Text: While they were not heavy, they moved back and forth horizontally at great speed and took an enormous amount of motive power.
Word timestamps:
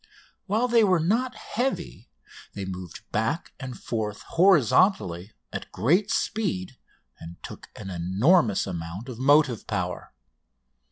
While 0.47 0.67
they 0.67 0.83
were 0.83 0.99
not 0.99 1.35
heavy, 1.35 2.09
they 2.55 2.65
moved 2.65 3.01
back 3.11 3.53
and 3.59 3.77
forth 3.79 4.23
horizontally 4.29 5.33
at 5.53 5.71
great 5.71 6.09
speed 6.09 6.79
and 7.19 7.35
took 7.43 7.69
an 7.75 7.91
enormous 7.91 8.65
amount 8.65 9.09
of 9.09 9.19
motive 9.19 9.67
power. 9.67 10.11